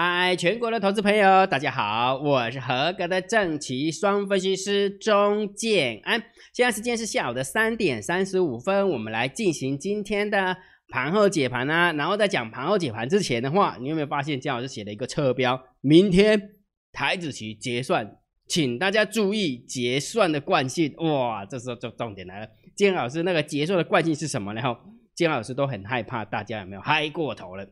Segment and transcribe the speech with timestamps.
[0.00, 6.22] 嗨，全国的投资朋友，大家好，我是合格的正奇双分析师钟建安。
[6.52, 10.56] 现在时间是下午的三点三十五分，我们来进行今天的
[10.88, 11.92] 盘后解盘啊。
[11.94, 15.60] 然后在讲盘后解盘之前的话，你有没有发现姜老师写了一个侧标？
[15.80, 16.50] 明天
[16.92, 20.94] 台子期结算，请大家注意结算的惯性。
[20.98, 24.54] 哇，这时候就重点来了，姜老师那个结算的惯性是什么？
[24.54, 24.78] 然后
[25.16, 27.68] 姜老师都很害怕大家有没有嗨过头了。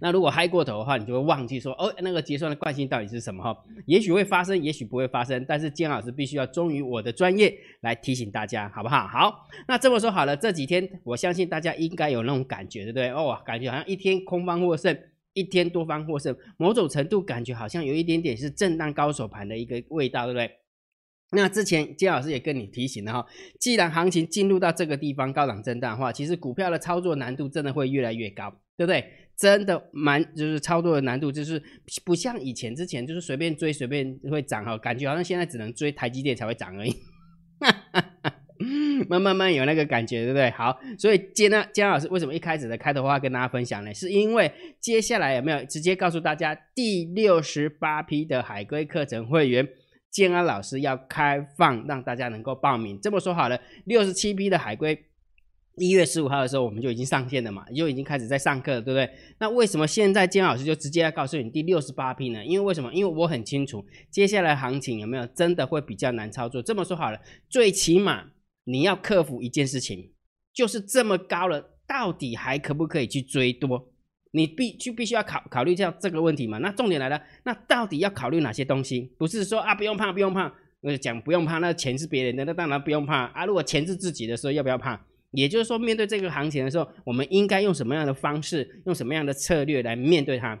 [0.00, 3.56] 那如果嗨过头的话，你就会忘记说哦，那个结算的惯性到底是什么哈？
[3.86, 9.06] 也许会发生，也许不会发生，但是金老师必须要忠于我的专业来提醒大家，好不好？
[9.06, 13.10] 好，那这么说好了，这几天我相信大家应该有那种感觉，对不对？
[13.10, 14.96] 哦，感觉好像一天空方获胜，
[15.32, 20.50] 一天多方获胜，某种程度感觉好像有一点点是震荡高手盘的一个味道，对不对？
[21.32, 23.26] 那之前金老师也跟你提醒了哈，
[23.58, 29.04] 既然行情进入到这个地方高档震荡的话，其实股票的操作难度真的会越来越高，对不对？
[29.38, 31.62] 真的蛮就是操作的难度，就是
[32.04, 36.94] 不像以前之前就是随便追随便会涨哈，感觉好像现在只能追台积电才会涨而已，
[39.08, 40.50] 慢慢慢有那个感觉，对不对？
[40.52, 43.92] 好，所以今天姜老师为什么一开始的开头话跟大家分享呢？
[43.92, 49.68] 是因为接下来有没有直接告诉大家第六十八批的海龟课程会员，
[50.10, 52.98] 建安老师要开放让大家能够报名。
[53.02, 55.05] 这么说好了，六十七批的海龟。
[55.76, 59.10] 一月十五号的时候，我们就已经上线了嘛，就已经开始在上课了，对不对？
[59.38, 62.42] 那为什么现在金老师就直接要告诉你第六十八批呢？
[62.44, 62.92] 因为为什么？
[62.94, 66.62] 因为我很清楚接下来行情有没有真的会比较难操作。
[66.62, 68.24] 这么说好了，最起码
[68.64, 70.12] 你要克服一件事情，
[70.54, 73.92] 就是这么高了，到底还可不可以去追多？
[74.30, 76.56] 你必就必须要考考虑一下这个问题嘛。
[76.58, 79.12] 那重点来了，那到底要考虑哪些东西？
[79.18, 83.44] 不是说啊不用怕不用怕，呃讲不用怕，那钱是别人的，那当然不用怕啊。
[83.44, 85.04] 如果钱是自己的时候，要不要怕？
[85.36, 90.58] 也就是说，面对这个行情的时候，我们应该用什么样的方式，用什么样的策略来面对它？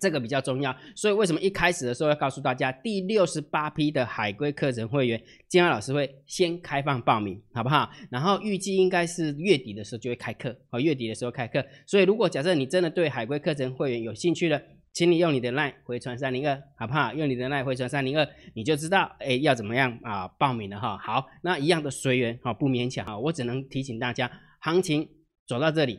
[0.00, 0.74] 这个比较重要。
[0.96, 7.88] 所以为什么一开始的时候要告诉大家，第六十八批的海归课程会员，金安老师会先开放报名，好不好？
[8.10, 11.64] 然后预计应该是月底的时候就会开课，好，月底的时候开课。
[11.86, 14.60] 所以如果假设你真的对海归课程会员有兴趣了，
[14.94, 17.12] 请你用你的 line 回传三零二，好不好？
[17.12, 20.28] 用你的 line 回传三零二，你就知道，哎，要怎么样啊？
[20.38, 20.96] 报名了哈。
[20.96, 23.18] 好，那一样的随缘，哈，不勉强哈。
[23.18, 25.08] 我只能提醒大家，行情
[25.48, 25.98] 走到这里，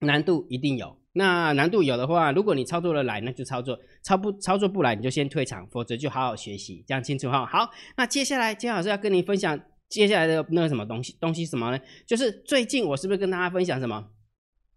[0.00, 0.98] 难度一定有。
[1.12, 7.46] 那难度有的话，如果你操作的来，那就操作；操不操作不来，你就先退场，否则就好好学习，这样清楚哈。
[7.46, 9.56] 好，那接下来金老师要跟你分享
[9.88, 11.16] 接下来的那个什么东西？
[11.20, 11.80] 东西什么呢？
[12.04, 14.10] 就是最近我是不是跟大家分享什么？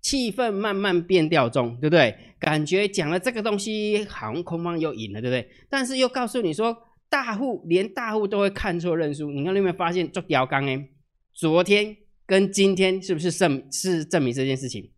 [0.01, 2.15] 气氛慢慢变调中，对不对？
[2.39, 5.47] 感觉讲了这个东西，好像空方又赢了，对不对？
[5.69, 6.75] 但是又告诉你说，
[7.07, 9.29] 大户连大户都会看错认输。
[9.31, 10.89] 你看有没有发现做雕钢哎？
[11.33, 11.95] 昨天
[12.25, 14.91] 跟今天是不是证是证明这件事情？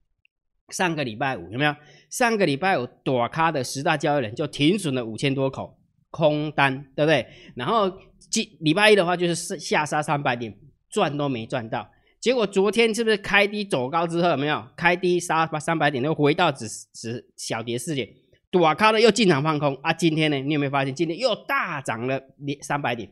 [0.69, 1.75] 上个礼拜五有没有？
[2.09, 5.77] 上个礼拜五躲咖的十大交易人就停损了五千多口
[6.11, 7.27] 空单，对不对？
[7.55, 7.91] 然后
[8.31, 10.57] 今礼拜一的话就是下杀三百点，
[10.89, 11.89] 赚都没赚到。
[12.23, 14.65] 结果昨天是不是开低走高之后有没有？
[14.77, 18.07] 开低杀三百点又回到只只小跌四点，
[18.49, 19.91] 躲开了又进场放空啊？
[19.91, 20.95] 今天呢，你有没有发现？
[20.95, 23.11] 今天又大涨了连三百点，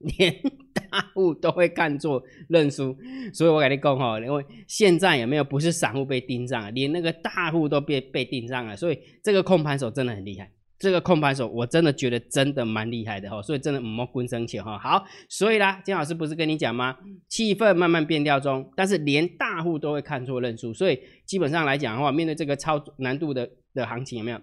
[0.00, 0.34] 连
[0.74, 2.94] 大户都会看作认输，
[3.32, 5.42] 所以我跟你讲哈，因为现在有没有？
[5.42, 10.52] 不是散户被盯上了，连那个大户都被被盯上了，所以这个控盘手真的很厉害。
[10.78, 14.78] 这个控盘手我真的觉得真的蛮厉害的哈，所以真的莫滚生气哈。
[14.78, 16.96] 好，所以啦，金老师不是跟你讲吗？
[17.28, 24.40] 气氛慢慢变调中，但是连大户都会看错认输，所以基本上来讲的话，面对这个超难度的的行情，有没有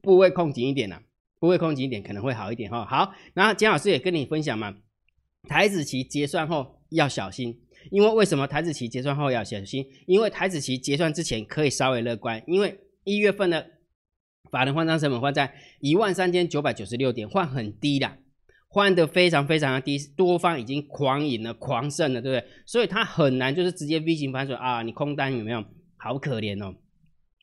[0.00, 1.00] 部位控紧一点呢？
[1.40, 2.84] 部位控紧一点可能会好一点哈。
[2.84, 4.76] 好，然后金老师也跟你分享嘛，
[5.48, 9.84] 台子期结算后要小心，因为为什么台子期结算后要小心？
[10.06, 13.73] 因为台子期结算之前可以稍微乐观，因为一月份的。
[14.54, 18.18] 法人换仓成本换在一万三千九百九十六点，换很低的，
[18.68, 22.48] 换的非常非常的低，多方已经狂赢了，狂胜了，对不对？
[22.64, 24.82] 所以它很难就是直接 V 型反转啊！
[24.82, 25.64] 你空单有没有？
[25.96, 26.72] 好可怜哦，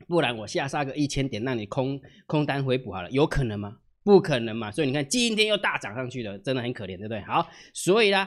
[0.07, 3.75] 不然我下杀个一千点，让你空空单回补好了，有可能吗？
[4.05, 4.71] 不可能嘛！
[4.71, 7.19] 所以你看今天又大涨上去了，真的很可怜，对不对？
[7.23, 8.25] 好，所以呢，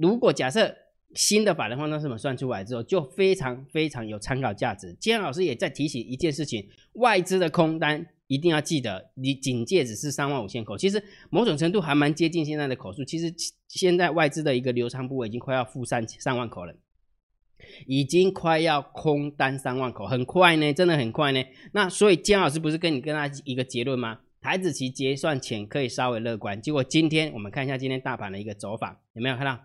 [0.00, 0.74] 如果假设。
[1.14, 4.96] 新的法人换仓成本算出来之后，就非常非常有参考价值。
[4.98, 13.04] 今天老师也在提醒一件事情：外资的空单一定要记得，你警戒只是三万五千口，其实某种程度还蛮接近现在的口数。
[13.04, 13.34] 其实
[13.68, 16.74] 现在外资的一个流仓部位已经快要负三三万口了，
[17.86, 21.44] 已经快要空单三万口，很快呢，真的很快呢。
[21.72, 24.20] 那所以姜老师不是跟你跟他一个结论吗？
[24.40, 26.60] 台子期结算前可以稍微乐观。
[26.62, 29.60] 结果今天我们看一下今天大盘的一个走法，有没有看到？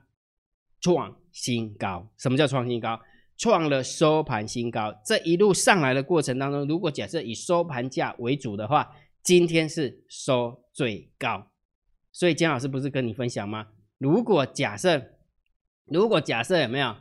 [0.82, 3.00] 创新高，什么叫创新高？
[3.38, 4.94] 创了收盘新高。
[5.06, 8.90] 这一路上来的过程当中，如果假设以收盘价为主的话，
[9.24, 11.48] 今天是收最高。
[12.12, 13.68] 所以姜老师不是跟你分享吗？
[14.00, 15.12] 如果假设，
[15.86, 16.96] 如果假设有没有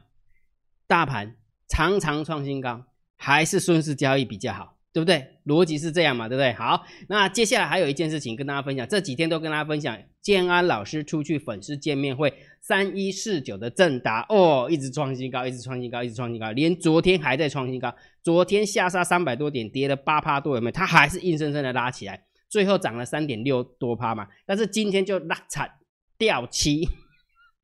[0.87, 1.37] 大盘
[1.69, 2.85] 常常创新高，
[3.17, 4.77] 还是顺势交易比较好？
[4.93, 5.39] 对不对？
[5.45, 6.53] 逻辑是这样嘛，对不对？
[6.55, 12.33] 好，那接下来还有一件事情跟大家分享，这几天都跟大家分享，建安老师出去粉丝见面会，
[12.67, 20.73] 三一四九的正达哦，一直创新高，一直创新高，一直创新高，连昨天还在创新高，昨天下杀三百多点，跌了八趴多，有没有？
[20.73, 25.71] 它还是硬生生的拉起来，最后涨了三点六多趴嘛，但是今天就拉惨
[26.19, 26.89] 掉七。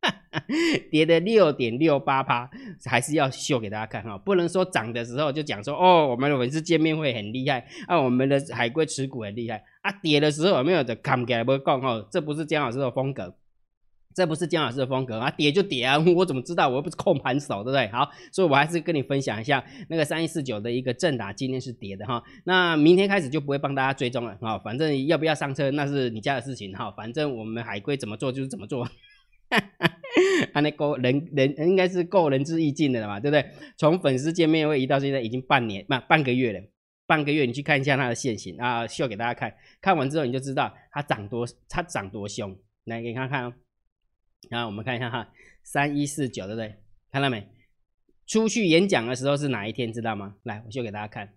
[0.90, 2.48] 跌的六点六八趴，
[2.84, 13.34] 还是要秀给大家看哈，不能说涨的时候就讲说哦，我们的粉丝见面会很厉害啊，我们的海龟持股很厉害啊，跌的时候有没有的看起来不讲哦，这不是姜老师的风格，
[14.14, 16.68] 这不是姜老师的风格啊，跌就跌啊，我怎么知道？
[16.68, 17.88] 我又不是控盘手，对不对？
[17.88, 28.88] 好，所以我还是跟你分享一下那个三一四九的一个正打，今天是跌的哈，那明天开始就不会帮大家追踪了哈，反正要不要上车那是你家的事情哈，反正我们海龟怎么做就是怎么做。
[30.52, 33.44] 他那够人人应该是够仁至义尽的了嘛，对不对？
[33.76, 36.60] 从粉丝见面会一到现在已经半年，半半个月了，
[37.06, 42.56] 半个月你去看一下它的现形啊，秀给大家看看完之后你就知道它涨多，它涨多凶。
[42.84, 43.52] 来给你看看哦，
[44.52, 45.32] 然后我们看一下哈，
[45.62, 46.76] 三一四九，对不对？
[47.10, 47.48] 看到没？
[48.26, 49.90] 出去演讲的时候是哪一天？
[49.90, 50.36] 知道吗？
[50.42, 51.32] 来，我秀给大家看，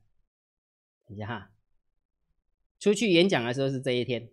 [1.07, 1.51] 等一下哈，
[2.77, 4.27] 出去演讲的时候是这一天。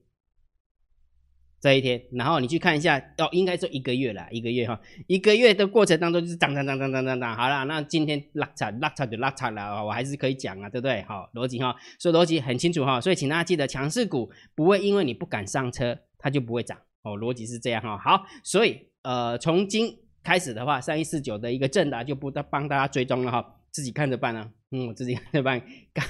[1.60, 11.02] 这一天，然后你去看一下，哦，应该说一个月了，一个月哈，一个月的过程当中就是涨涨涨涨涨涨涨，好了，那今天拉差拉差就拉差了，我还是可以讲啊，对不对？
[11.02, 17.98] 好，逻辑哈，所以逻辑很清楚哈，所以请大家记得，强势股不会因为你不敢上车，它就不会涨哦，逻辑是这样哈。
[17.98, 23.56] 好，所以呃，从今开始的话，三一四九的一个正达就不帮大家追踪了哈。
[23.72, 25.58] 自己看着办啊，嗯，我自己看着办，
[25.94, 26.02] 该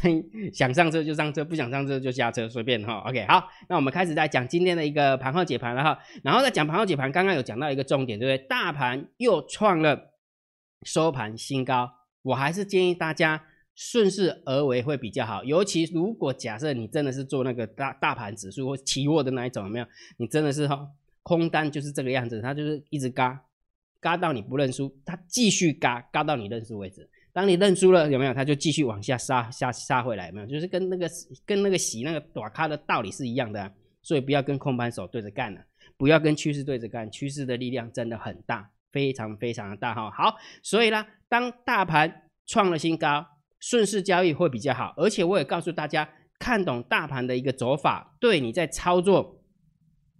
[0.53, 2.99] 想上车就上车，不想上车就下车，随便哈。
[3.09, 5.97] OK，好，那我们开始在讲今天的一个盘后解盘了哈。
[6.25, 8.49] 然后再讲盘后解盘，刚刚有讲到一个重点，对不对？
[8.49, 10.11] 大盘又创了
[10.85, 11.89] 收盘新高，
[12.23, 13.45] 我还是建议大家
[13.75, 15.43] 顺势而为会比较好。
[15.45, 19.87] 尤其如果假设你真的是做那个大大盘指数或期货的那一种，有没有？
[20.19, 20.89] 你真的是哈
[21.23, 23.45] 空单就是这个样子，它就是一直嘎
[24.01, 27.09] 嘎到你不认输，它继续嘎嘎到你认输为止。
[27.33, 28.35] 当你认输了，有没有？
[28.35, 30.47] 它就继续往下杀，杀杀回来，有没有？
[30.47, 31.09] 就是跟那个
[31.47, 33.73] 跟那个洗那个短咖的道理是一样的，
[34.03, 35.61] 所以不要跟空盘手对着干了，
[35.97, 40.11] 不要跟趋势对着干，趋势的力量真的很大，非常非常的大哈。
[40.11, 43.25] 好，所以呢，当大盘创了新高，
[43.63, 46.07] 顺势交易会比较好，而且我也告诉大家，
[46.39, 49.39] 看懂大盘的一个走法，对你在操作。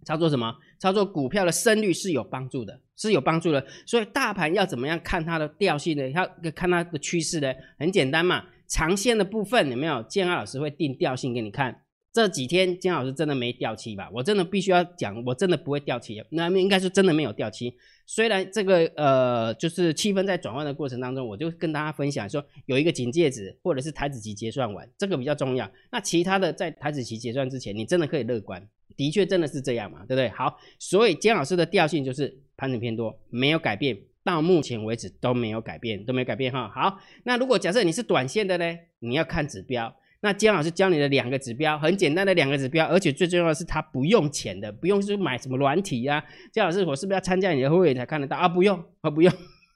[0.05, 0.55] 操作什么？
[0.79, 3.65] 操作股票的胜率是有帮助的，是有帮助的。
[3.85, 6.09] 所以大盘要怎么样看它的调性呢？
[6.09, 7.53] 要看它的趋势呢？
[7.77, 10.03] 很简单嘛，长线的部分有没有？
[10.03, 11.82] 建安老师会定调性给你看。
[12.13, 14.07] 这几天建老师真的没掉期吧？
[14.13, 16.23] 我真的必须要讲，我真的不会掉期。
[16.29, 17.75] 那应该是真的没有掉期。
[18.05, 25.67] 虽然这个呃，就是气氛在转换的过程当中，我就跟大家分享说，有一个警戒值或者是台子期结算完，这个比较重要。
[25.91, 28.63] 那其他的在台子期结算之前，你真的可以乐观。
[28.95, 30.29] 的确，真的是这样嘛，对不对？
[30.29, 36.69] 好，所以姜老师的调性就是盘整偏多，没有改变，到目前为止都没有改变，都没有改变哈。
[36.69, 39.95] 好，那如果假设你是短线的呢，你要看指标。
[40.23, 46.23] 那姜老师教你的两个指标，很简单的两个指标，而且最重要的是它不用钱的，不用去买什么软体呀。
[46.53, 48.47] 姜老师，我是不是要参加你的会员才看得到啊？
[48.47, 49.33] 不用啊，不用，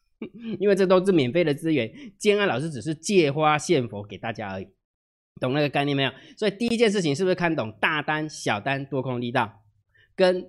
[0.58, 1.92] 因为这都是免费的资源。
[2.18, 4.68] 姜安老师只是借花献佛给大家而已。
[5.42, 6.12] 懂那个概念没有？
[6.38, 9.62] 所以第一件事情是不是看懂大单、小单、多空力道，
[10.16, 10.48] 跟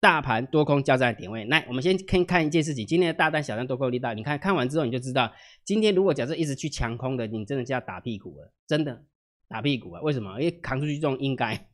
[0.00, 1.44] 大盘多空交战的点位？
[1.44, 5.32] 来，我们先看看一件事情，今天的大单、小单、多空力道，你看看完之后你就知道，
[5.64, 9.04] 今天如果假设一直去强空的，你真的就要打屁股了，真的
[9.48, 10.00] 打屁股啊！
[10.02, 10.40] 为什么？
[10.40, 11.68] 因为扛出去这种应该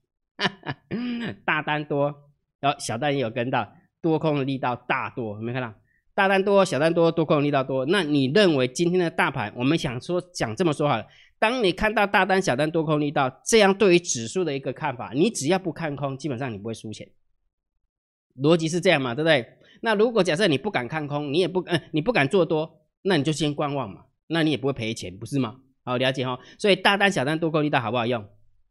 [1.45, 2.15] 大单多，
[2.61, 5.75] 然后小单也有跟到，多空的力道大多，有没有看到？
[6.15, 7.87] 大单多，小单多，多空的力道多。
[7.87, 11.07] 那你认为今天的大盘，我们想说讲这么说好了。
[11.39, 17.09] 当你看到大单、小单、多空力道这样对于指数的一个看法，你只要不看空，基本上你不会输钱。
[18.37, 19.59] 逻辑是这样嘛，对不对？
[19.81, 25.57] 那如果假设你不敢看空，你也不嗯，你不敢做多，那你就先观望嘛，那你也不会赔钱，不是吗？
[25.85, 26.39] 好，了解哈。
[26.59, 28.25] 所以大单、小单、多空力道好不好用？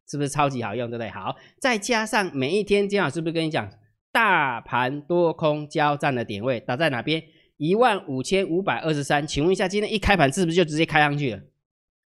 [0.07, 1.09] 是不是超级好用，对不对？
[1.09, 3.69] 好，再加上每一天金老师不是跟你讲，
[4.11, 7.23] 大盘多空交战的点位打在哪边？
[7.57, 9.25] 一万五千五百二十三。
[9.25, 11.41] 请问一下，今天一开盘是不是就直接开上去了？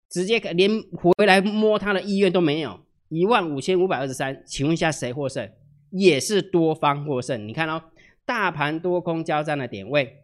[0.10, 5.50] 直接连回来摸它的意愿都没有，一万五千五百二十三，请问一下谁获胜？
[5.90, 7.48] 也是多方获胜。
[7.48, 7.82] 你看哦，
[8.26, 10.24] 大盘多空交战的点位，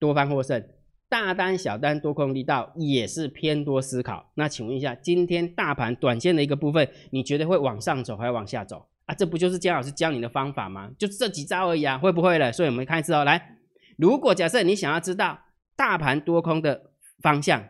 [0.00, 0.66] 多方获胜，
[1.12, 4.32] 大单、小单、多空力道也是偏多思考。
[4.32, 9.14] 那请问一下，今天大盘短线的一个部分，你觉得会往上走还是往下走啊？
[9.14, 10.90] 这不就是姜老师教你的方法吗？
[10.98, 12.50] 就这几招而已啊，会不会了？
[12.50, 13.58] 所以我们看一次哦，来，
[13.98, 15.38] 如果假设你想要知道
[15.76, 17.62] 大盘多空的方向，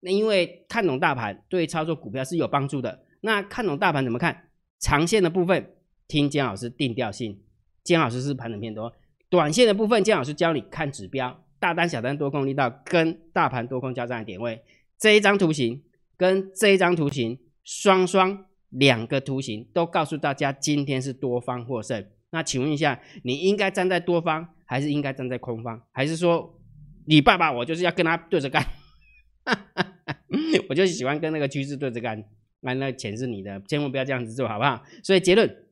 [0.00, 3.06] 那因为看懂大盘对操作股票是有帮助的。
[3.22, 4.50] 那看懂大盘怎么看？
[4.78, 5.74] 长线的部分
[6.06, 7.40] 听姜老师定调性，
[7.82, 8.92] 姜老师是盘整偏多。
[9.30, 11.43] 短线的部分，姜老师教你看指标。
[11.64, 14.62] 大单、小单、多空力道跟大盘多空交战的点位，
[14.98, 15.82] 这一张图形
[16.14, 22.04] 跟这一张图形双双两个图形都告诉大家，今天是多方获胜。
[22.32, 25.80] 那请问一下，你应该站在多方，还是应该站在空方？
[25.90, 26.60] 还是说
[27.06, 28.62] 你爸爸我就是要跟他对着干？
[29.46, 29.86] 哈 哈
[30.68, 32.22] 我就喜欢跟那个趋势对着干，
[32.60, 34.82] 那那钱是你的，千万不要这样子做，好不好？
[35.02, 35.63] 所以结论。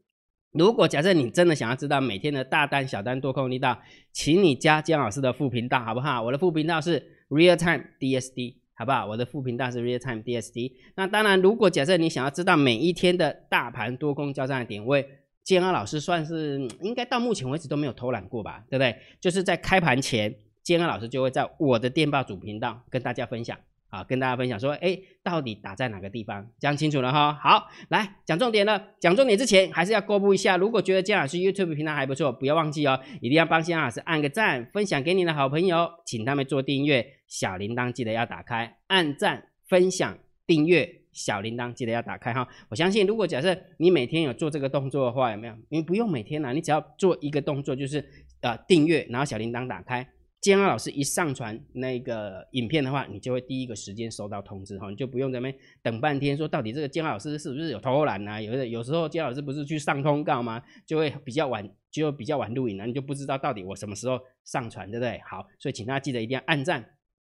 [0.53, 3.81] 如果假设你真的想要知道每天的大单、小单、多空力道，
[4.13, 6.23] 请你加江老师的副频道，好不好？
[6.23, 9.07] 我的副频道是 Real Time DSD，好不好？
[9.07, 10.73] 我的副频道是 Real Time DSD。
[10.95, 15.09] 那当然，如果假设你想要知道每一天的大盘多空交战的点位，
[15.43, 18.95] 姜老师算是应该到目前为止都没有偷懒过吧，对不对？
[19.21, 23.59] 就是在开盘前，姜老师就会在我的电报主频道跟大家分享。
[23.93, 26.49] 啊，跟大家分享说，哎，到底打在哪个地方？
[26.59, 27.35] 讲清楚了哈。
[27.35, 28.83] 好，来讲重点了。
[28.99, 30.57] 讲重点之前，还是要公布一下。
[30.57, 42.49] 如果觉得姜老师 YouTube 频道还不错，不要忘记哦，一定要帮姜老师按个赞，分享给你的好朋友，请他们做订阅，小铃铛记得要打开，按赞、分享、订阅，小铃铛记得要打开哈。
[42.71, 45.55] 我相信，如果假设你每天有做这个动作的话，有没有？
[45.69, 48.03] 你不用每天啦，你只要做一个动作，就是
[48.41, 50.09] 呃订阅，然后小铃铛打开。
[50.43, 58.41] 建安老师一上传那个影片的话，你就会第一个时间收到通知哈，你就不用在那边等半天，说到底这个建安老师是不是有偷懒啊？
[58.41, 60.61] 有的有时候建安老师不是去上通告吗？
[60.85, 65.21] 就会比较晚，就比较晚录影了，你就不知道到底我什么时候上传，对不对？
[65.25, 66.85] 好，所以请大家记得一定要按赞、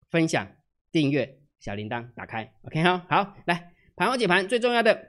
[0.10, 0.48] 分享、
[0.92, 3.06] 订阅、小铃铛打开，OK 哈。
[3.08, 5.00] 好，来盘后解盘最重要的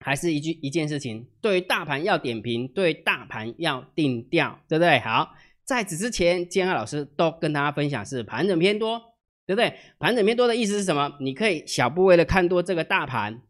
[0.00, 4.98] 还是一句一件事情，对大盘要点评，对大盘要定调，对不对？
[4.98, 5.36] 好。
[5.68, 8.98] 在此之前，建安老师都跟大家分享是盘整偏多，
[9.46, 9.74] 对不对？
[9.98, 11.12] 盘整偏多的意思是什么？
[11.20, 13.42] 你可以小部位的看多这个大盘，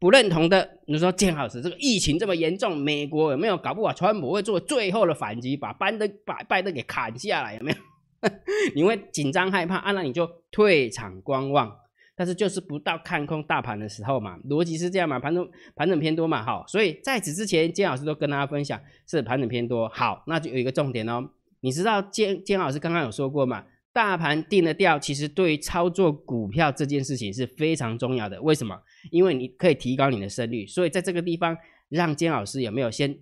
[0.00, 7.78] 不认同的，你说建安老师这个疫情这么严重，美国有没有搞不好川普会做最后的反击，把班的把拜登给砍下来，有没有？
[8.74, 11.72] 你会紧张害怕，啊，那你就退场观望。
[12.18, 21.28] 但是就是不到看空大盘的时候嘛，逻辑是这样嘛，盘中盘整偏多嘛，好，所以在此之前，建老师都跟大家分享是盘整偏多，好，那就有一个重点哦，
[21.66, 28.80] 你知道建建老师刚刚有说过嘛，大盘定了调，其实对于操作股票这件事情是非常重要的，为什么？
[29.10, 31.58] 因为你可以提高你的胜率，所以在这个地方
[31.88, 33.18] 让建老师有没有先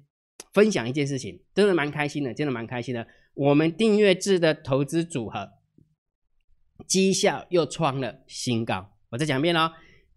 [0.53, 5.49] 分享一件事情，真的蛮开心的，真的蛮开心的，我们订阅制的投资组合。
[6.87, 9.73] 绩效又创了新高，我再讲一遍哦，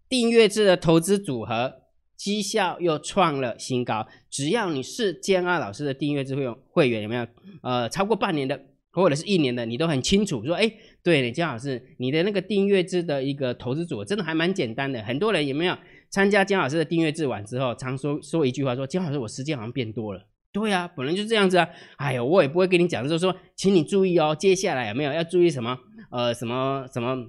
[0.06, 1.77] 订阅制的投资组合
[2.18, 4.06] 绩效又创了新高。
[4.28, 7.26] 只要你是建安老师的订阅制会员会员，有没有？
[7.62, 8.60] 呃，超过半年的
[8.90, 10.44] 或者是一年的，你都很清楚。
[10.44, 10.70] 说，哎，
[11.02, 15.00] 对了，姜老师，你的那个订阅制的一个投资组合真的还蛮简单的。
[15.02, 15.76] 很多人有没有
[16.10, 20.26] 参加姜老师的订阅制完之后，常说说一句话，说姜老师，我时间好像变多了。
[20.50, 21.68] 对啊，本来就这样子啊。
[21.98, 25.78] 哎呦，我也不会跟你讲，就是说，请你注意哦，接下来有没有要注意什么？
[26.10, 27.28] 呃，什么什么，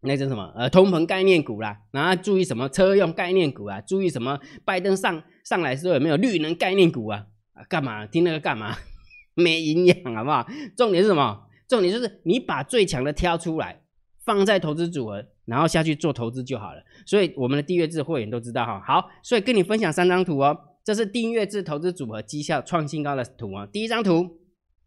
[0.00, 0.52] 那叫什么？
[0.54, 3.80] 呃，通膨概念股啦，然后注意什么车用概念股啊？
[3.80, 4.38] 注意什么？
[4.64, 7.26] 拜登上上来时候有没有绿能概念股啊？
[7.54, 8.76] 啊，干嘛听那个干嘛？
[9.34, 10.46] 没营养，好不好？
[10.76, 11.44] 重点是什么？
[11.68, 13.82] 重点就是你把最强的挑出来，
[14.24, 16.82] 放在投资组合，然后下去做投资就好了。
[17.04, 18.80] 所以我们的订阅制会员都知道哈。
[18.86, 23.66] 好，所以跟你分享三张图哦，这是订阅制投资组合绩效创新高的图啊。
[23.66, 24.38] 第一张图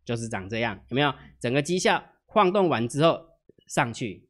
[0.06, 1.13] 就是长这样，有没有？
[1.39, 2.01] 整个绩效。
[2.34, 3.20] 晃动完之后
[3.68, 4.25] 上去，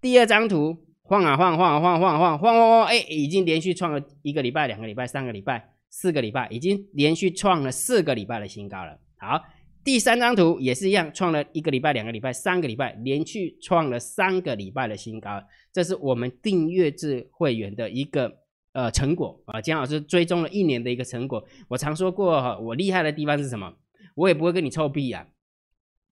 [0.00, 8.98] 第二张图，晃啊晃，晃啊晃，晃晃晃晃晃，哎，已经连续创了一个礼拜、两个礼拜、三个礼拜、四个礼拜，已经连续创了四个礼拜的新高了。
[9.16, 9.42] 好，
[9.82, 15.42] 第三张图也是一样，创了一个礼拜、两个礼拜、三个礼拜，连续创了三个礼拜的新高。
[15.72, 18.32] 这是我们订阅制会员的一个
[18.72, 21.44] 呃成果啊，江老师追踪了一年的一个成果。
[21.68, 23.72] 我常说过，我厉害的地方是什么？
[24.14, 25.26] 我也不会跟你臭屁啊。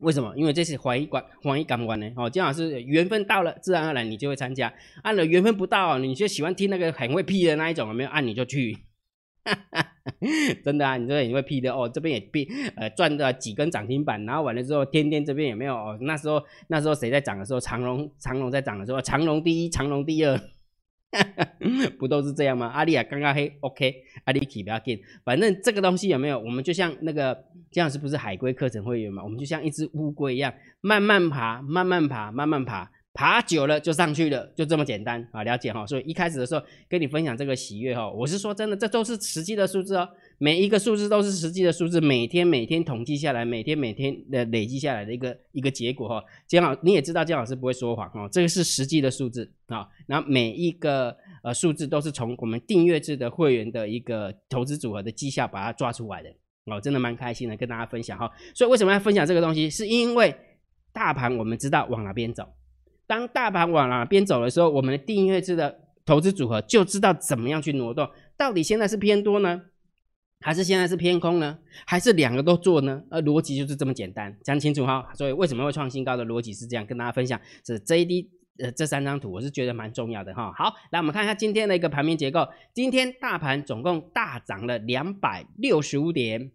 [0.04, 0.32] 为什么？
[0.37, 2.08] 因为这是怀疑关怀疑感官呢？
[2.16, 4.68] 哦，姜老师缘分到了，自然而然你就会参加；
[5.02, 8.78] 按了缘分不到，你就喜欢听那个很会屁的那一种，没有按你就去。
[10.64, 15.99] 真的啊，你这边也会屁的哦，这边也屁，呃，赚了几根涨停板，然后完了之后，天天这边也没有哦。
[16.00, 20.40] 那时候那时候谁在涨的时候，长隆长隆在涨的时候，长隆第一，长隆第二。
[21.99, 22.66] 不都是这样吗？
[22.66, 23.94] 阿丽亚刚刚黑，OK，
[24.25, 26.38] 阿丽奇不要紧，反正这个东西有没有？
[26.38, 29.23] 我们就像那个这样是不是海龟课程会员嘛？
[29.23, 35.42] 我们就像一只乌龟一样，慢慢爬，慢慢爬，慢慢爬，爬久了就上去了，就这么简单啊！
[35.44, 35.87] 了解哈？
[35.87, 46.23] 所以一开始的时候跟你分享这个喜悦哈，我是说真的，这都是实际的数字哦，每一个数字都是实际的数字，每天每天统计下来，每天每天的累积下来的一个一个结果哈。
[46.47, 49.87] 姜老你也知道，姜老师不会说谎哦，这个是实际的数字啊。
[50.07, 56.31] 然后每一个呃数字都是从我们订阅制的会员的一个投资组合的绩效把它抓出来的。
[56.67, 58.31] 哦，真的蛮开心的，跟大家分享哈。
[58.55, 59.69] 所以为什么要分享这个东西？
[59.69, 60.35] 是因为
[60.93, 62.49] 大盘我们知道往哪边走。
[63.07, 68.09] 当大盘往哪边走的时候，我们的订阅制的投资组合就知道怎么样去挪动。
[68.38, 69.61] 到底现在是偏多呢，
[70.45, 71.59] 还是现在是偏空呢？
[71.87, 73.03] 还是两个都做呢？
[73.11, 75.11] 呃，逻辑就是这么简单，讲清楚哈。
[75.15, 77.41] 所以为什么会创新高的逻辑是这样，跟大家分享。
[77.67, 80.53] 是 JD 呃这三张图，我是觉得蛮重要的哈。
[80.53, 82.47] 好，来我们看一下今天的一个盘面结构。
[82.75, 86.53] 今天大盘总共大涨了两百六十五点。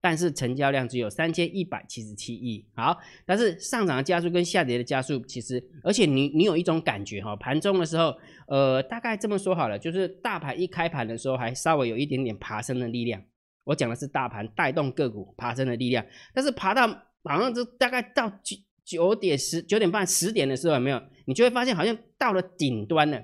[0.00, 8.16] 但是成交量只有三千一百七十七亿，好，但是上涨的加速跟下跌的加速，其实，而且你你有一种感觉哈，盘中的时候，
[8.46, 13.20] 呃，大概这么说好了，就是大盘一开盘的时候还稍微有一点点爬升的力量，
[13.68, 16.88] 我讲的是大盘带动个股爬升的力量，但是爬到
[17.24, 21.02] 好像就大概到九九点十九点半十点的时候，有没有？
[21.26, 23.22] 你就会发现好像到了顶端了，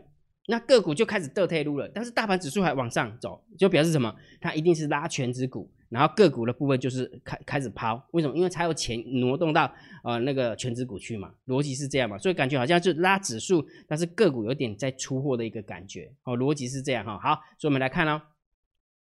[0.48, 4.14] 那个股就开始倒退路了，但是大盘指数还往上走，就表示什么？
[4.38, 5.70] 它一定是拉全指股。
[5.90, 8.36] 然后个股的部分就是开开始抛，为什么？
[8.36, 9.72] 因为才有钱挪动到
[10.02, 17.16] 呃那个全指股去嘛，逻辑是这样嘛，所以感觉好像是拉指数，但是个股有点在出货的一个感觉，哦，逻辑是这样哈。
[17.22, 18.20] 好，所以我们来看哦，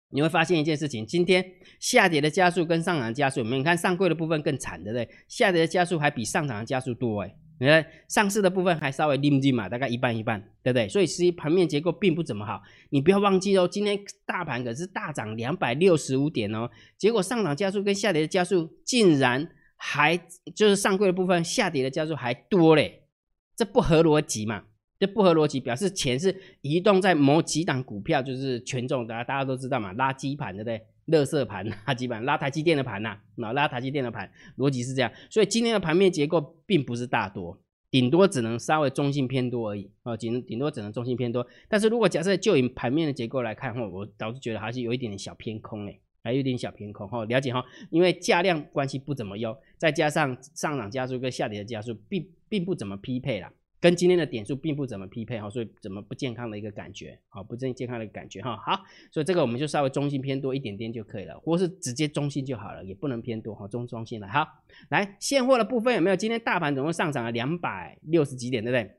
[0.10, 1.44] 你会发现一件事情，今天
[1.80, 5.08] 下跌的加速跟上涨的加速，你看上柜的部分更惨，对不对？
[5.28, 7.36] 下跌的加速还比上涨的加速多哎。
[7.60, 10.88] 你看上市的部分还稍微拎不嘛，大概一半一半，对不对？
[10.88, 12.62] 所以实际盘面结构并不怎么好。
[12.92, 20.16] 你不要忘记哦，今天大盘可是大涨两百六十五点哦，结果上涨加速跟下跌的加速竟然还
[20.56, 23.08] 就是上柜的部分下跌的加速还多嘞，
[23.56, 24.64] 这不合逻辑嘛？
[25.00, 30.82] 这不合逻辑，表示钱是移动在某几档股票，就是权重，大家大家都知道嘛，垃圾盘，对不对？
[31.06, 37.58] 乐色盘垃圾盘拉台积电的盘呐，那拉台积电的盘逻辑是这样，所以今天的盘面结构并不是大多，
[37.90, 41.48] 顶多只能稍微中性偏多而已啊，顶顶多只能中性偏多。
[41.70, 53.50] 但是如果假设就以盘面的结构来看哈，我倒是觉得还是有一点点小偏空诶，还有点小偏空哈，了解哈，因为价量关系不怎么优，再加上上涨加速跟下跌的加速并并不怎么匹配啦。
[53.80, 58.58] 跟今天的点数并不怎么匹配哈，所以怎么不健康的一个感觉，好不正健康的感觉哈。
[58.58, 64.28] 好，所以这个我们就稍微中性偏多一点点就可以了，或是直接中性就好了，也不能偏多哈，中中性的。
[64.28, 64.48] 好，
[64.90, 66.16] 来现货的部分有没有？
[66.16, 68.96] 今天大盘总共上涨了两百六十几点，对不对？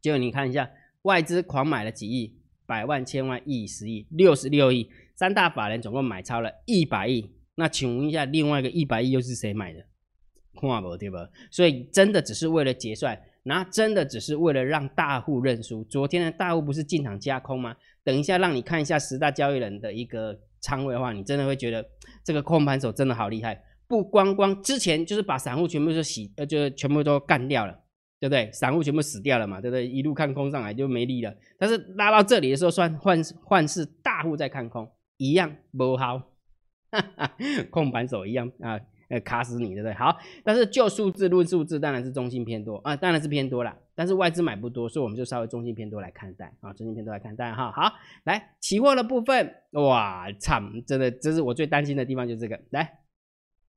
[0.00, 0.70] 就你看一下，
[1.02, 7.30] 外资狂买了几亿，百万、千万、亿、十亿、六十六亿，三大法人总共买超了一百亿。
[7.56, 9.84] 那请问一下，另外一个一百亿又是谁买的？
[10.58, 11.28] 看不对吧？
[11.50, 13.20] 所以真的只是为了结算。
[13.42, 15.82] 那真的只是为了让大户认输。
[15.84, 17.74] 昨天的大户不是进场加空吗？
[18.04, 21.84] 等一下让你看一下十大交易人的一个仓位的话，你真的会觉得
[22.24, 23.62] 这个控盘手真的好厉害。
[23.86, 27.72] 不光光之前就是把散户全部都洗，呃，就全部都干掉了，
[28.20, 28.50] 对不对？
[28.52, 29.86] 散户全部死掉了嘛，对不对？
[29.86, 31.34] 一路看空上来就没力了。
[31.58, 36.18] 但是拉到这里的时候，算换换是大户在看空，一样不好，
[36.90, 37.36] 哈 哈
[37.70, 38.78] 控盘手一样啊。
[39.10, 39.92] 呃，卡死你，对不对？
[39.92, 43.76] 好，但是就数字论数字，当然是中性偏多啊，当然是偏多了。
[43.94, 47.70] 但是外资买不多，所以我们就稍微中性偏多来看待啊，中性偏多来看待哈。
[47.72, 47.92] 好，
[48.24, 52.58] 来期货的部分，哇，惨，真的，这是我最担心的地方，就是这个。
[52.70, 53.00] 来，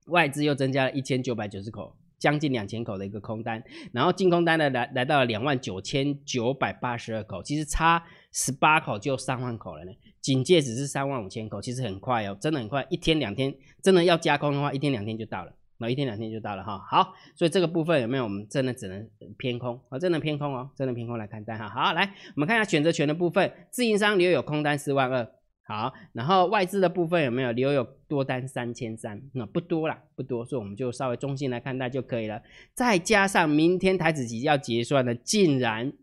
[0.06, 9.92] 外资又增加了一千九百九十口，将近两千口的一个空单，然后净空单呢来来到了两万九千九百八十二口，其实差十八口就三万口了呢。
[10.22, 16.80] 警戒只是三万五千口，其实很快哦，真的很快，一天两天，真的要加空的话，一天两天就到了，那一天两天就到了哈。
[16.90, 18.24] 好，所以这个部分有没有？
[18.24, 19.06] 我们真的只能
[19.38, 21.68] 偏空啊，真的偏空哦，真的偏空来看待哈。
[21.68, 25.30] 好，来我们看一下选择权的部分，自营商留有空单四万二，
[25.66, 29.22] 好，然后外资的部分有没有留有多单三千三？
[29.34, 32.42] 那不多啦，不多，所以我们就稍微中性来看待就可以了。
[32.74, 35.94] 再加上明天台子期要结算的，竟然，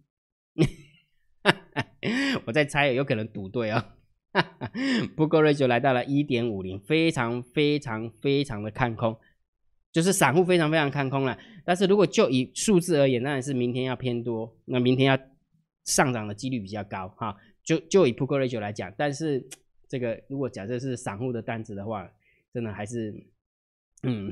[2.46, 3.84] 我在猜，有可能赌对哦。
[5.16, 9.18] 不够 ratio 来到了一点五零，非常非常非常的看空，
[9.92, 11.36] 就是散户非常非常看空了。
[11.64, 15.18] 但是如果就以数字而言，当然是明天要偏多，那明天要
[15.84, 17.36] 上涨的几率比较高哈。
[17.70, 19.46] 就就以 put ratio 来讲，但是
[19.88, 22.10] 这个如果假设是散户的单子的话，
[22.52, 23.14] 真的还是
[24.02, 24.28] 嗯，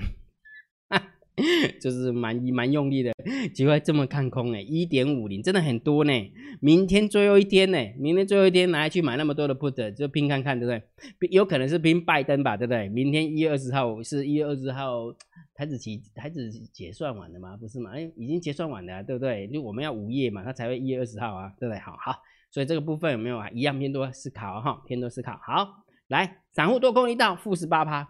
[1.81, 3.13] 就是蛮蛮用力的，
[3.55, 6.13] 结果这么看空哎，一点五零真的很多呢。
[6.61, 10.73] 明天最后一天呢，明天最后一天拿去买那么多的 put，就拼看看，对不
[11.21, 11.29] 对？
[11.31, 12.89] 有可能是拼拜登吧，对不对？
[12.89, 15.15] 明天一月二十号是一月二十号，
[15.55, 17.57] 台子期台子结算完了吗？
[17.57, 17.93] 不是吗？
[17.95, 19.47] 哎，已经结算完了，对不对？
[19.47, 21.79] 就我们要午夜嘛，它才会一月二十号啊，对不对？
[21.79, 23.49] 好好，所以这个部分有没有啊？
[23.51, 25.39] 一样偏多思考哈，偏多思考。
[25.43, 28.09] 好，来，散户多空一道负十八趴。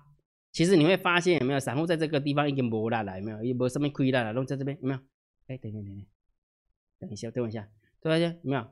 [0.50, 3.44] 其实你会发现有没有散户在这个地方已经没啦了，有没有？
[3.44, 5.00] 也没什么亏了，拢在这边有没有？
[5.48, 6.06] 哎，等等等等，
[7.00, 7.68] 等一下，等我一下，
[8.00, 8.66] 等一下，有没有？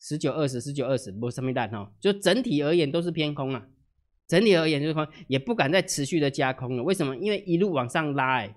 [0.00, 1.92] 十九二十，十九二十，没什么大哈。
[2.00, 3.68] 就整体而言都是偏空了，
[4.26, 6.82] 整体而言就是空，也不敢再持续的加空了。
[6.82, 7.16] 为什么？
[7.16, 8.56] 因为一路往上拉，哎，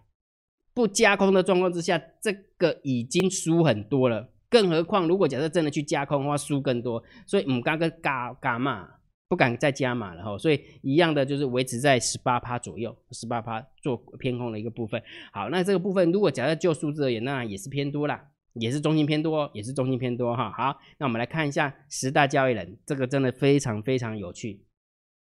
[0.73, 4.30] 不加空的状况之下，这个已经输很多了。
[4.51, 7.03] 更何况如果假设真的去加空的话，输更多。
[7.25, 8.87] 所以，唔刚个加加嘛。
[9.31, 15.01] 不敢再加码了哈，所以一样的就是维持在十八趴左右，十八趴做偏空的一个部分。
[15.31, 18.21] 好，那这个部分如果假设就数字而言，那也是偏多啦，
[18.55, 20.51] 也是中心偏多，也是中心偏多哈。
[20.51, 24.65] 好，那我们来看一下十大交易人，这个真的非常非常有趣。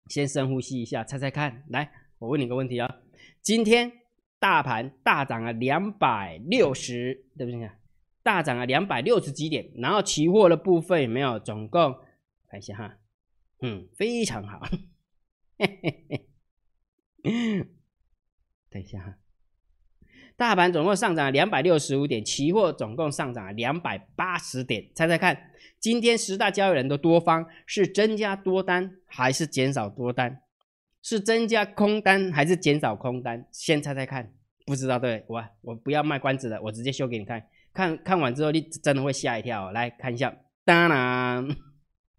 [0.06, 2.88] 先深呼吸一下，猜猜看，来，我问你个问题啊，
[3.42, 3.90] 今天
[4.38, 7.68] 大盘大涨了两百六十，对不对？
[8.28, 11.38] 大涨了两百六十几点，然后期货的部分有没有？
[11.40, 11.96] 总共
[12.50, 12.98] 看一下哈。
[13.62, 14.60] 嗯，非常好。
[15.56, 17.66] 嘿嘿嘿
[18.68, 19.16] 等一下哈，
[20.36, 24.90] 大盘总共上涨了两百六十五点，期货总共上涨了两百八十点。
[24.94, 30.42] 猜猜看，今天十大交易人的多方是增加多单还是减少多单？
[31.00, 33.48] 是增加空单还是减少空单？
[33.50, 34.34] 先猜猜看，
[34.66, 37.42] 不知道对我我不要卖关子了，我直接秀给你看。
[37.78, 39.70] 看看完之后，你真的会吓一跳。
[39.70, 41.48] 来看一下，当然。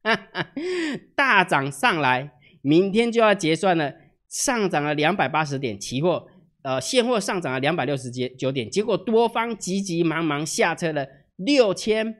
[1.17, 3.93] 大涨上来，明天就要结算了，
[4.29, 6.29] 上涨了两百八十点，期货
[6.63, 12.15] 呃现货上涨了两百六十九点，结果多方急急忙忙下车了六千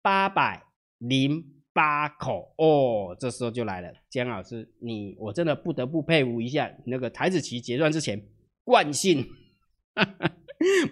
[0.00, 0.62] 八百
[0.98, 8.22] 零八口哦，这时候就来了，姜老师，你我真的不得不佩服一下那个台子棋结算之前
[8.62, 9.26] 惯性。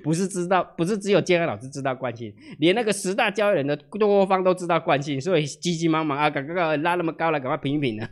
[0.03, 8.09] 不是知道，不是只有建安老师知道惯性，连那个十大交易人的多方都知道惯性，所以急急忙忙啊，赶快拉那么高了，赶快平一平呢，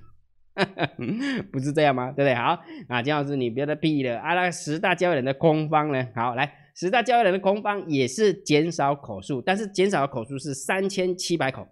[1.53, 2.07] 不是这样吗？
[2.13, 2.35] 对不对？
[2.35, 4.35] 好啊，姜老师你别再屁了啊！
[4.35, 6.09] 那十大交易人的空方呢？
[6.15, 11.69] 好，来十大交易人的空方也是减少口数，但是减少的口数是三千七百口，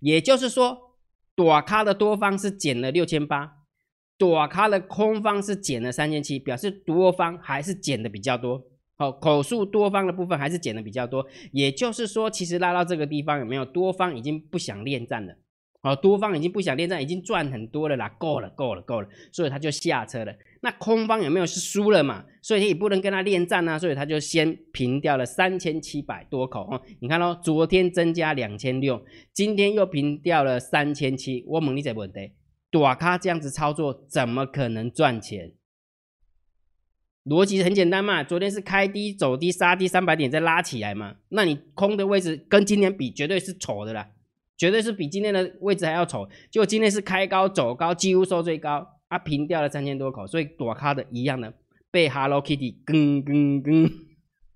[0.00, 0.96] 也就是说，
[1.34, 3.59] 短咖的多方是减了六千八。
[4.20, 8.62] 多卡的空方是减了三千七，表示多方还是减的比较多。
[8.98, 15.34] 好，口数多方的部分还是减的比较多，也就是说，其实拉到这个地方有没有多方已经不想恋战了？
[15.80, 20.34] 好，多方已经不想恋战，已经赚很多了啦，够了，够了，够了，所以他就下车了。
[20.60, 22.22] 那空方有没有是输了嘛？
[22.42, 26.82] 所以也不能跟他恋战啊，所以他就先平掉了三千七百多口哦。
[27.00, 29.02] 你看哦，昨天增加两千六，
[29.32, 32.32] 今天又平掉了三千七，我问你这问题。
[32.70, 35.52] 短咖这样子操作，怎么可能赚钱？
[37.24, 44.10] 逻辑很简单嘛，昨天是开低走低杀低三百点再拉起来嘛，那你空的位置跟今天比，绝对是丑的啦，
[44.56, 46.28] 绝对是比今天的位置还要丑。
[46.50, 51.52] 就今天是开高走高，几乎收最高，啊平掉了三千多口，所以短咖的一样的
[51.90, 53.90] 被 Hello Kitty 跟跟跟。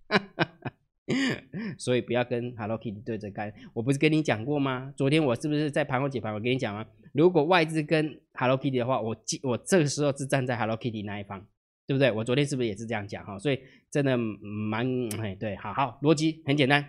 [1.79, 3.53] 所以不要跟 Hello Kitty 对着干。
[3.73, 4.93] 我不是跟你讲过吗？
[4.97, 6.33] 昨天我是不是在盘后解盘？
[6.35, 6.85] 我跟你讲吗？
[7.13, 11.47] 如果外资跟 Hello Kitty 的话，我我这个时候是站在 Hello Kitty 那一方，
[11.87, 12.11] 对不对？
[12.11, 13.39] 我昨天是不是也是这样讲哈？
[13.39, 14.87] 所以真的蛮
[15.21, 16.85] 哎对，好好逻辑很简单。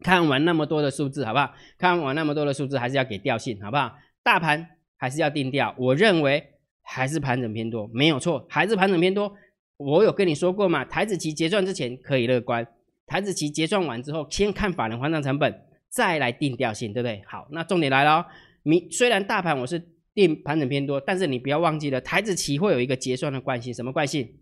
[0.00, 1.52] 看完那么多的数字，好不好？
[1.76, 3.96] 看完那么多的数字，还是要给调性，好不好？
[4.22, 4.64] 大盘
[4.96, 5.74] 还是要定调。
[5.78, 9.34] 我认为还是盘整偏多，没有错，还是盘整偏多。
[9.76, 10.84] 我有跟你说过嘛？
[10.84, 12.66] 台子期结算之前可以乐观。
[13.08, 17.22] 台子期结算完之后，先看法人还账成本，再来定调性，对不对？
[17.26, 18.26] 好，那重点来了，
[18.62, 19.82] 明虽然大盘我是
[20.14, 24.38] 定盘整偏多，但是你不要忘记了，台子期会有一个结算的惯性，什么惯性？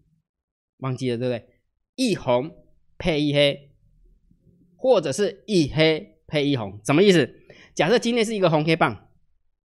[0.78, 1.48] 忘记了对不对？
[1.94, 2.50] 一红
[2.98, 3.70] 配一黑，
[4.76, 7.32] 或者是一黑配一红，什么意思？
[7.74, 9.08] 假设今天是一个红 K 棒，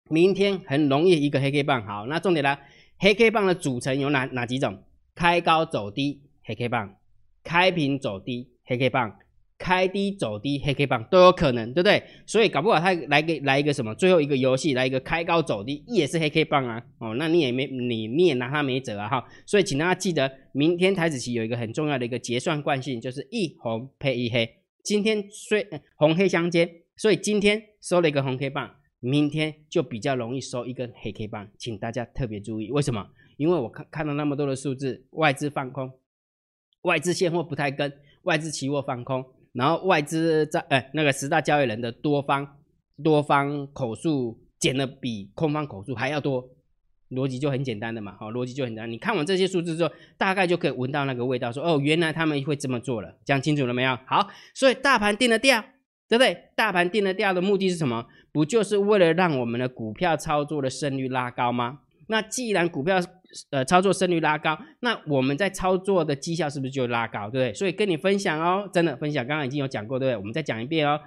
[0.09, 1.85] 明天很容易一个黑 K 棒。
[1.85, 2.59] 好，那重点来，
[2.99, 4.83] 黑 K 棒的组成有哪哪几种？
[5.15, 6.97] 开高走低黑 K 棒，
[7.43, 8.50] 开平走低。
[8.71, 9.19] 黑 K 棒
[9.57, 12.01] 开低走低，黑 K 棒都有可能，对不对？
[12.25, 16.81] 所以搞不好他来个来一个什么，最后一个游戏来一个开高走低，也是黑 K 棒啊！
[16.99, 19.09] 哦，那你也没你你也拿他没辙啊！
[19.09, 24.49] 哈，所以请大家记得，明天台子期有一个很重要的一个结算惯性，就是一红配一黑。
[24.83, 32.71] 今天虽红黑相间，所以今天收了一个红 K 棒，明天就比较容易收一根黑 K 棒，请大家特别注意。
[32.71, 33.07] 为什么？
[33.37, 35.91] 因为我看看到那么多的数字，外资放空。
[36.83, 42.57] 外资现货不太跟，外资期货放空，然后外资在哎那个十大交易人的多方
[43.03, 46.47] 多方口数减的比空方口数还要多，
[47.09, 48.91] 逻辑就很简单的嘛，好，逻辑就很简单。
[48.91, 53.97] 你看完这些数字之后，大概就可以闻到那个味道，说哦，原来他们会这么做了，讲清楚了没有？
[54.05, 55.61] 好，所以大盘定了调，
[56.07, 56.49] 对不对？
[56.55, 58.05] 大盘定了调的目的是什么？
[58.31, 61.79] 不就是为了让我们的股票操作的胜率拉高吗？
[62.07, 62.99] 那既然股票
[63.49, 67.29] 呃操作胜率拉高，那我们在操作的绩效是不是就拉高？
[67.29, 67.53] 对不对？
[67.53, 70.17] 所以跟你分享哦，真的分享，刚刚已经有讲过，对不对？
[70.17, 70.99] 我们再讲一遍哦，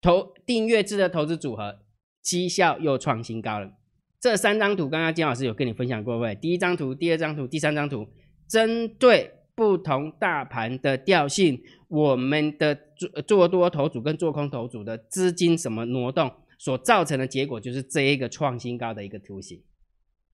[0.00, 1.80] 投订阅制的投资组合
[2.22, 3.72] 绩效又创新高了。
[4.18, 6.34] 这三张图刚刚金老师有跟你分享过，对不对？
[6.40, 8.08] 第一张图、第二张图、第三张图，
[8.48, 19.62] 针对不同大盘的调性，我们的做做多头组跟做空头组的资金什么挪动所造成的结果，就是这一个创新高的一个图形。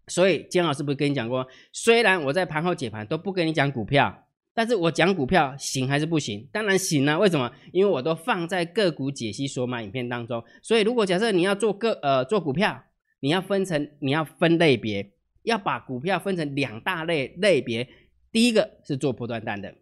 [0.08, 6.48] 所以姜老师不是跟你讲过，虽然我在盘后解盘都不跟你讲股票，但是我讲股票行还是不行？
[6.52, 7.18] 当然行啊！
[7.18, 7.52] 为什么？
[7.72, 10.44] 因为我都放在个股解析索马影片当中。
[10.62, 12.84] 所以如果假设你要做个呃做股票，
[13.22, 17.88] 你要分成你要分类别，要把股票分成两大类类别。
[18.32, 19.76] 第一个是做波段单的，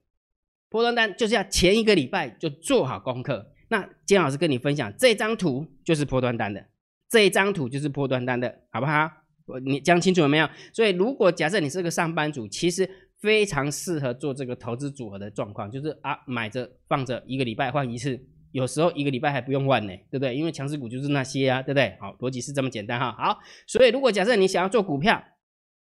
[0.69, 3.51] 波段单就是要前一个礼拜就做好功课。
[3.69, 6.65] 那姜老师跟你分享这张图就是波段单的，
[7.07, 9.09] 这一张图就是波段单的，好不好？
[9.59, 10.49] 你讲清楚了没有？
[10.73, 18.19] 所以，如果假设你是个上班族，其实非常适合做这个投资组合的状况，就是啊，买着放着，一个礼拜换一次，
[18.51, 20.35] 有时候一个礼拜还不用换呢，对不对？
[20.35, 21.97] 因为强势股就是那些啊，对不对？
[21.99, 23.15] 好，逻辑是这么简单哈。
[23.17, 25.23] 好，所以如果假设你想要做股票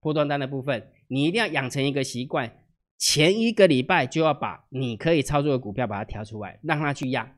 [0.00, 2.50] 波段单的部分，你一定要养成一个习惯，
[2.98, 7.36] 前一个礼拜就要把你可以操作的股票把它挑出来，让它去压。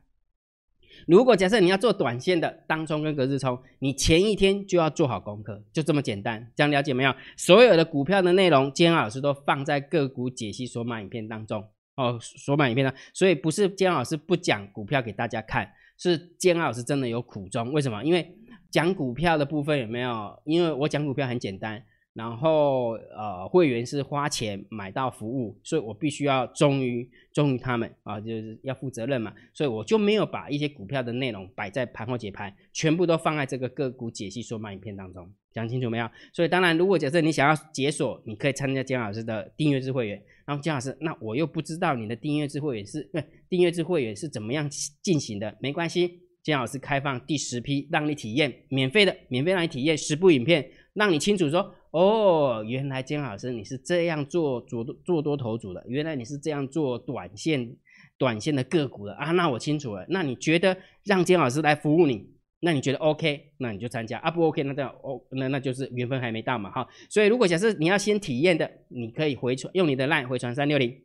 [1.07, 7.13] 如果假设你要做短线的当冲跟隔日冲，你前一天就要做好功课，就这么简单，这样了解没有？
[7.35, 11.63] 所有的股票的内容，姜老师都放在个股解析索马影片当中
[11.95, 17.71] 哦，索马影片呢，所以不是姜老师不讲股票给大家看，是姜老师真的有苦衷。
[17.71, 18.03] 为什么？
[18.03, 18.35] 因为
[18.69, 20.39] 讲股票的部分有没有？
[20.45, 21.83] 因为我讲股票很简单。
[22.13, 36.09] 然后，呃，会员是花钱买到服务，所以我必须要忠于忠于他们啊，就是要负责任嘛，所以我就没有把一些股票的内容摆在盘后解盘，全部都放在这个个股解析说卖影片当中，讲清楚没有？
[36.33, 40.21] 所以当然，如果假设你想要解锁，你可以参加姜老师的订阅制会员。
[40.45, 43.07] 然后姜老师，那我又不知道你的订阅制会员是
[43.47, 44.67] 订阅制会员是怎么样
[45.01, 51.75] 进行的，没关系，姜老师开放第十批让你体验免费的，免费让你体验十部影片，让你清楚说。
[51.91, 57.75] 哦，原来姜老师你是这样做做做多头组的，原来你是这样做短线
[58.17, 60.05] 短线的个股的啊，那我清楚了。
[60.09, 66.87] 那你觉得让姜老师来服务你，那你觉得 OK，那你就参加啊，不 OK 那这样哦，那那就是缘分还没到嘛哈。
[67.09, 70.95] 所以如果假设你要先体验的，你可以回传用你的 LINE 回传三六零，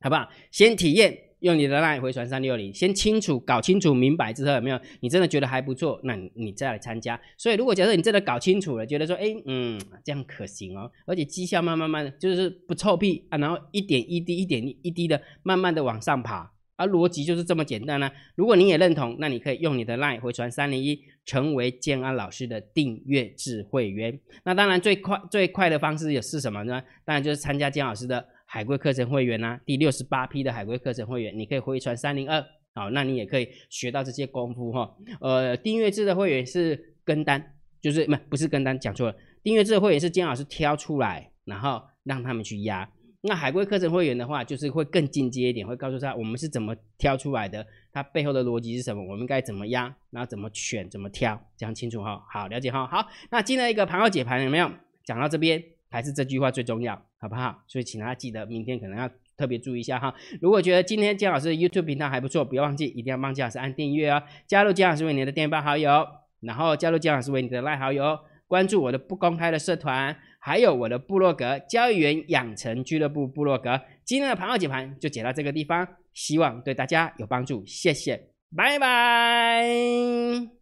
[0.00, 0.28] 好不好？
[0.50, 1.31] 先体验。
[1.42, 4.80] 用你的 LINE 回传三六零，先清楚搞清楚明白之后有没有？
[5.00, 7.20] 你真的觉得还不错，那你再来参加。
[7.36, 18.08] 所以如果假设你真的搞清楚了，觉得说，哎，嗯，这样可行哦，而且绩效慢慢慢的就是不臭屁啊，然后一点一滴、一点一滴的慢慢的往上爬，而逻辑就是这么简单呢。
[18.36, 24.20] 如果你也认同，那你可以用你的 LINE 回传三零一，成为建安老师的订阅制会员。
[24.44, 26.80] 那当然最快最快的方式也是什么呢？
[27.04, 28.28] 当然就是参加建老师的。
[28.52, 34.94] 海龟课程会员呐，第六十八批的海龟课程会员，你可以回传三零二，好，那你也可以学到这些功夫哈。
[35.22, 39.16] 呃，订阅制的会员是跟单，就是不不是跟单，讲错了。
[39.42, 42.86] 订阅制的会员是姜老师挑出来，然后让他们去压。
[43.22, 52.22] 那海龟课程会员的话，就是会更进阶一点，会告诉他我们是怎么挑出来的，它背后的逻辑是什么，我们该怎么压，然后怎么选，怎么挑，讲清楚哈。
[52.30, 52.86] 好，了解哈。
[52.86, 54.70] 好，那进来一个盘后解盘有没有
[55.06, 55.64] 讲到这边？
[55.88, 57.62] 还是这句话最重要，好不好？
[57.68, 60.12] 所以请大家记得明天可能要特别注意一下哈。
[60.40, 66.04] 如果觉得今天姜老师的 YouTube 频道还不错，不要忘记一定要帮姜老师按订阅哦，加入姜老师为你的电报好友，
[66.40, 73.80] 然后加入姜老师为你的赖好友，关注我的不公开的社团，还有我的部落格交易员养成俱乐部部落格。
[74.04, 80.61] 今天的盘后解盘就解到这个地方，希望对大家有帮助，谢谢，拜拜。